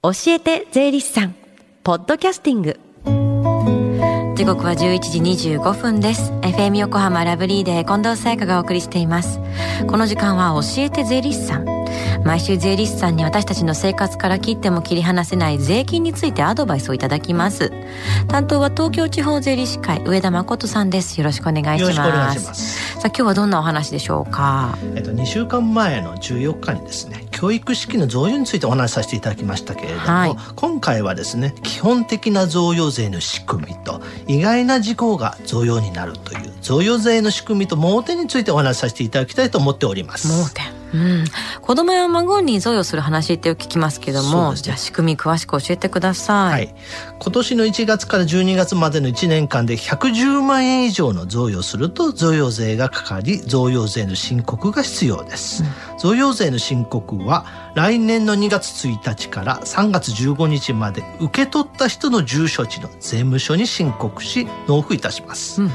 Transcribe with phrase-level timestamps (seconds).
[0.00, 1.34] 教えて税理士さん
[1.82, 2.78] ポッドキャスティング。
[4.36, 6.30] 時刻は11時25分です。
[6.42, 9.40] FM 横浜ラブリーで近藤沙耶香がお送りしています。
[9.88, 11.64] この時間は教えて税理士さん。
[12.24, 17.72] 毎週税理士さんに私たちの生活から切っても切り離せない税金についてアドバイスをいただきます。
[18.28, 21.18] 担当は東京地方税理士会上田誠さんです。
[21.18, 23.00] よろしくお願いします。
[23.00, 24.78] さあ今日はどんなお話でしょうか？
[24.94, 40.26] えっと2週間前の14日にですね教育式の贈与についてお話しさせていただきましたけれども、はい、今回はですね基本的な贈与税の仕組みと意外な事項が贈与になるという贈与税の仕組みと盲点についてお話しさせていただきたいと思っております。
[40.26, 41.24] 盲点うん、
[41.60, 46.74] 子供や孫に贈与する話ってよく聞きますけども、ね、じゃあ仕組み詳しく教えてください、はい、
[47.18, 65.70] 今年の1月から12月までの1年間で110万円以上の贈与すると贈与税がかかり贈与税の申告が必要です、うん、贈与税の申告は来年の2月1日から3月15日まで受け取った人の住所地の税務署に申告し納付いたします、うん。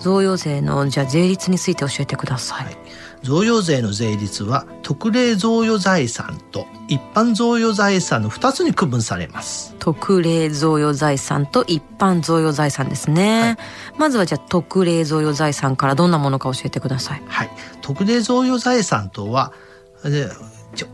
[0.00, 2.76] 贈与税のじゃあ税率について教えてください、はい、
[3.22, 9.74] 贈与税の税率は特例贈与財産と一般贈与財産の2つに区分されます。
[9.78, 17.22] 特例贈与財産と一般贈与財産ですね、はい、まずはじゃあ特例贈与財産からどんなものか教えてください。
[17.26, 17.50] はい。
[17.82, 19.52] 特例贈与財産とは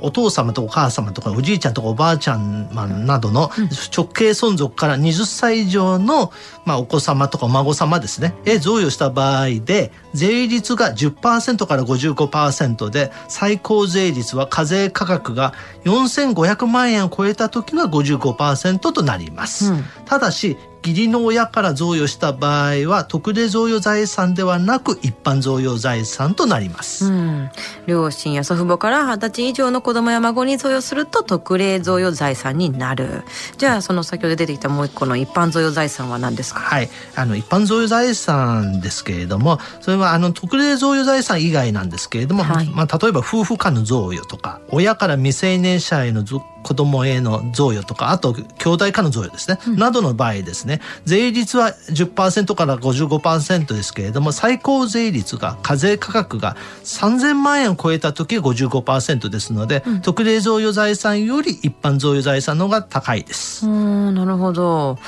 [0.00, 2.74] お父様とお母様とかおじいちゃんとかおばあちゃん
[3.06, 3.50] などの
[3.94, 6.30] 直系存続から20歳以上の、
[6.64, 8.34] まあ、お子様とかお孫様ですね。
[8.44, 19.72] へ贈与した場合で税率が10%から55%で最高税率は課税価格が4500万円を超えた時は55%となります。
[19.72, 27.50] うん、ただし義理の親から贈与した場合は特例贈与財産ではなく一般贈与財産となります、うん、
[27.86, 33.22] 両親や祖父母から二十歳以上の子供や孫に贈与すると特例贈与財産になる。
[33.58, 36.60] じゃあその先ほど出てきたもう一個の一般贈与財産は何ですか？
[36.60, 36.90] はい。
[37.14, 46.24] あの一般贈与財産ですけれどもそれはあの特例贈与財産以外なんですけれども、はい、まあ、例えば夫婦間の贈与とか親から未成年者への
[46.62, 63.66] 子供への贈与とかあと兄弟間の贈与ですね、うん、などの場合ですね税率は10%から55%ですけれども最高税率が課税価格が3000万円を超えた時55%ですので、うん、特例贈与財産より一般贈与財産の方が高いです。
[63.66, 64.98] うんなるほど。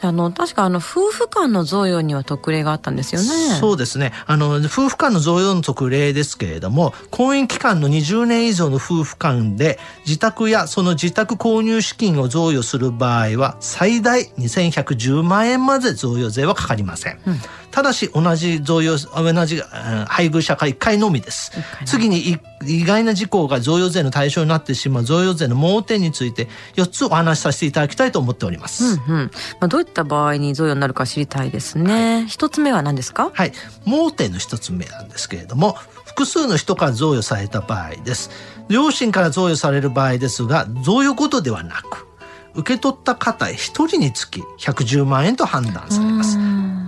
[0.00, 3.28] あの確かあの夫婦間の贈与には特例があったんですよね。
[3.60, 4.12] そうですね。
[4.26, 17.18] あの夫婦間の贈与の特例ですけれども婚姻期間の20年以上の夫婦間で自宅やその自宅購入資金を贈与する場合は最大2110万円まで贈与税はかかりません。
[17.26, 17.40] うん
[17.74, 19.60] ただし同じ贈与同じ
[20.06, 21.50] 配偶者から1回のみです。
[21.86, 29.00] 次に意外な事項が贈与税の対象になってしまう贈与税の盲点について4つお話しさせていただきたいと思っております。
[29.08, 32.26] うんうん、まあ、どういった場合に贈与になるか知りたいですね。
[32.28, 33.32] 一、はい、つ目は何ですか？
[33.34, 33.52] はい。
[33.84, 35.76] 盲点の一つ目なんですけれども、
[36.14, 38.30] 複数の人から贈与された場合です。
[38.68, 42.06] 両親から贈与される場合ですが、贈与ごとではなく、
[42.54, 46.38] 受け取った方一人につき110万円と判断されます。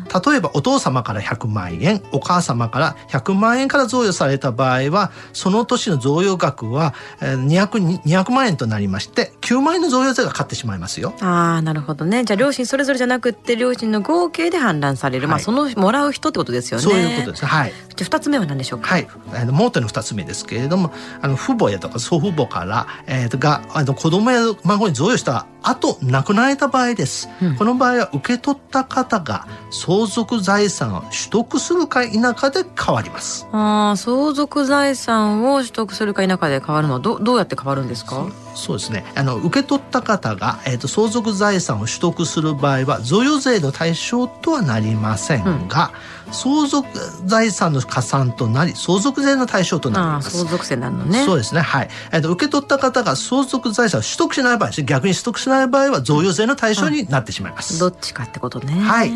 [0.06, 11.14] 例えばお父様から100万円お母様から100万円から贈与された場合はその年の贈与額は 200, 200万円となりまして9万円の贈与税がかかってしまいますよ。
[11.20, 16.84] ああなるほどねじゃあ両親それぞれじゃなくて両親の合計で判断される、はい、まあそのもらう人ってことですよね。
[16.84, 17.44] そういうことです。
[17.44, 17.72] はい。
[17.96, 18.88] じゃあ2つ目は何でしょうか？
[18.88, 19.08] はい。
[19.34, 20.92] あの盲点の2つ目ですけれども
[21.22, 33.46] あの父母やとか祖父母から、えー、があの子供や孫に贈与した後亡くなられた場合です、うん、この場合は受け取った方が相続財産を取得するか否かで変わります。
[33.52, 38.26] あ相続財産を取得するか否かで変わるのはどどうやって変わるんですか？
[38.54, 39.04] そうですね。
[39.14, 45.92] あの受け取った方が、えーと、相続財産を取得する場合は贈与税の対象とはなりませんが、
[46.26, 46.32] うん。
[46.32, 46.88] 相続
[47.26, 50.30] 財産の加算となり相続税の対象となります。
[50.30, 51.24] 相続税なのね。
[51.24, 51.60] そうですね。
[51.60, 58.72] はい、えーと、受け取った方が相続財産を取得しない場合逆に取得しない場合は贈与税の対象になってしまいます、うん、どっちかってことね。
[58.72, 59.12] はい。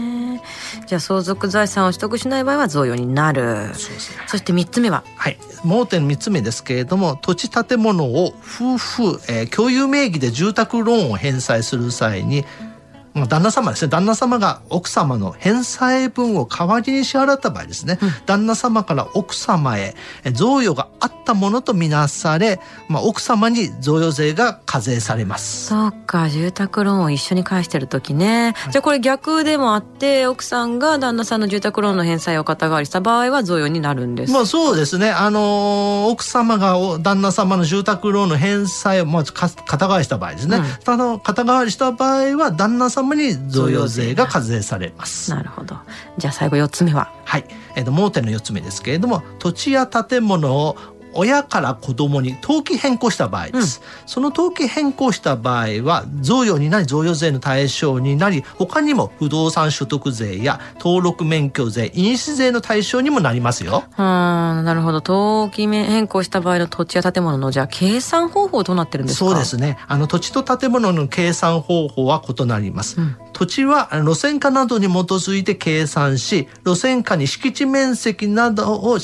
[0.87, 3.70] じゃあ相続財産を取得しない場合は贈与になる。
[3.75, 5.05] そうです、ね、そして3つ目は？
[5.16, 5.38] はい。
[5.64, 12.69] 盲点3つ目ですけれども土地建物を夫婦、えー、共有名義で住宅ローンを返済する際にまあ、
[13.14, 13.90] 旦那様ですね。
[13.90, 19.94] 旦那様が奥様の返済分を代わりに支払った場合ですね、うん、旦那様から奥様へ
[20.32, 25.66] 贈与があったものとみなされ、まあ、奥様に贈与税が課税されます。
[25.66, 34.32] そうか住宅ローンを一緒に返してる時ね、はい、じゃあこれ逆でもあって奥さんが旦那さんの住宅ローンの返済を肩代わりした場合は贈与になるんです。
[34.32, 35.10] まあそうですね。
[35.10, 45.31] あの奥様が旦那様の住宅ローンの返済をまず肩代わりした場合ですね、うん、肩代わりした場合は旦那様様に贈与税が課税されます。
[45.31, 45.76] なるほど。
[46.19, 47.12] じゃあ最後4つ目は？
[47.25, 47.44] はい。
[47.76, 50.76] えっ、ー、と、盲点の4つ目ですけれども、土地や建物を
[51.14, 63.84] 親から子供に登記変更した場合です、うん、その登記変更した場合は贈与になり贈与税の対象になり他にも不動産所得税や登録免許税印紙税の対象にもなりますよ。
[63.92, 65.02] はなるほど。
[65.04, 69.24] 登記変更した場合の土地や建物のじゃあ計算方法どうなってるんですか？
[69.26, 69.78] そうですね。
[69.88, 78.98] あの土地と建物の計算方法は異なります、うん、土地は路線価などに基づいて計算し路線価に敷地面積などを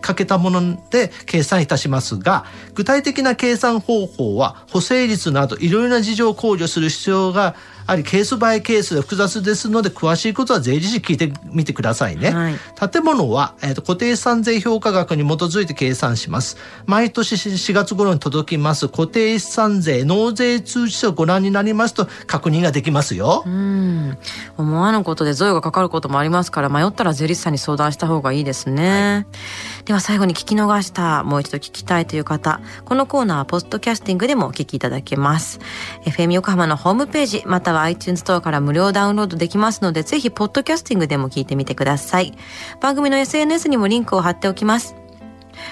[0.00, 2.44] かけたもので計算算いたしますが、
[2.74, 7.54] 具体的な計算方法は補正率などいろいろな事情を考慮する必要が
[7.86, 12.54] ありケースバイケースで複雑ですので詳しいことは税理士聞いてみてくださいね、はい、
[12.90, 16.56] 建物は、えーと、固定資産税評価額に基づいて計算します。
[16.86, 23.42] 毎年4月頃に届きます固定資産税納税通知書をご覧になりますと確認ができますよ。
[23.46, 24.18] うん。
[24.56, 32.60] 思わぬことで贈与がかかることもありますから迷ったら税理士さんに相談した方がいいですね、はい、では最後に聞き逃したもう一度聞きたいという方。
[32.84, 35.60] このコーナーはポストキャスティングでもお聞きいただけます。
[36.04, 42.34] FM 横浜のホームページまたは iTunes ストアから無料ダウンロードできますので、ぜひ、ポッドキャスティングでも聞いてみてください。
[42.80, 44.94] 番組の SNS にもリンクを貼っておきます。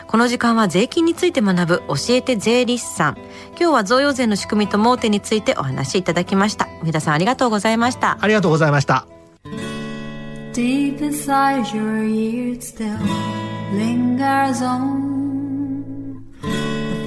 [0.07, 3.17] この時間は税金について学ぶ教えて税理士さん。
[3.51, 6.69] 今日は贈与税の仕組みと盲点についてお話しいただきました。
[6.83, 8.19] 上田さんありがとうございました。
[8.21, 9.07] ありがとうございました。
[10.53, 12.99] Deep inside your ears still
[13.73, 15.10] lingers on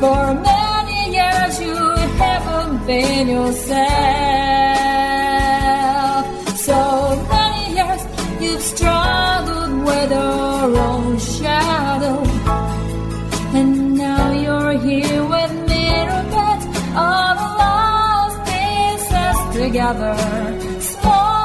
[0.00, 1.78] For many years you
[2.22, 4.35] haven't been yourself.
[19.56, 20.14] together.
[20.80, 21.35] Small